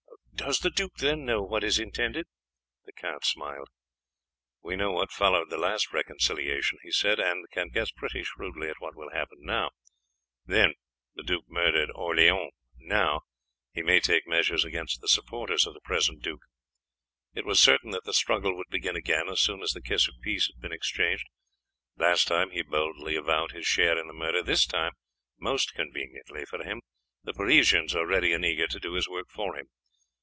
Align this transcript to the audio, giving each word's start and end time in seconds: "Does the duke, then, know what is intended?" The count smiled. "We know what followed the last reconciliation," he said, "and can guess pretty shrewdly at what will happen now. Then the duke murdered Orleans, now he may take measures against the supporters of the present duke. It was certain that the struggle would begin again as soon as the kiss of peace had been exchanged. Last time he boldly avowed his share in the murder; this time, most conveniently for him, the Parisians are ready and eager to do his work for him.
"Does 0.41 0.57
the 0.61 0.71
duke, 0.71 0.95
then, 0.97 1.23
know 1.23 1.43
what 1.43 1.63
is 1.63 1.77
intended?" 1.77 2.25
The 2.85 2.91
count 2.93 3.23
smiled. 3.25 3.67
"We 4.63 4.75
know 4.75 4.91
what 4.91 5.11
followed 5.11 5.51
the 5.51 5.57
last 5.59 5.93
reconciliation," 5.93 6.79
he 6.81 6.89
said, 6.89 7.19
"and 7.19 7.45
can 7.51 7.69
guess 7.69 7.91
pretty 7.91 8.23
shrewdly 8.23 8.67
at 8.67 8.77
what 8.79 8.95
will 8.95 9.11
happen 9.11 9.37
now. 9.41 9.69
Then 10.43 10.73
the 11.13 11.21
duke 11.21 11.43
murdered 11.47 11.91
Orleans, 11.93 12.53
now 12.75 13.21
he 13.71 13.83
may 13.83 13.99
take 13.99 14.25
measures 14.25 14.65
against 14.65 14.99
the 14.99 15.07
supporters 15.07 15.67
of 15.67 15.75
the 15.75 15.79
present 15.81 16.23
duke. 16.23 16.41
It 17.35 17.45
was 17.45 17.61
certain 17.61 17.91
that 17.91 18.05
the 18.05 18.11
struggle 18.13 18.55
would 18.57 18.69
begin 18.71 18.95
again 18.95 19.29
as 19.29 19.41
soon 19.41 19.61
as 19.61 19.73
the 19.73 19.79
kiss 19.81 20.07
of 20.07 20.15
peace 20.23 20.47
had 20.51 20.59
been 20.59 20.73
exchanged. 20.73 21.27
Last 21.97 22.25
time 22.27 22.49
he 22.49 22.63
boldly 22.63 23.15
avowed 23.15 23.51
his 23.51 23.67
share 23.67 23.95
in 23.95 24.07
the 24.07 24.13
murder; 24.13 24.41
this 24.41 24.65
time, 24.65 24.93
most 25.37 25.75
conveniently 25.75 26.45
for 26.45 26.63
him, 26.63 26.81
the 27.23 27.31
Parisians 27.33 27.93
are 27.95 28.07
ready 28.07 28.33
and 28.33 28.43
eager 28.43 28.65
to 28.65 28.79
do 28.79 28.93
his 28.93 29.07
work 29.07 29.27
for 29.29 29.55
him. 29.55 29.67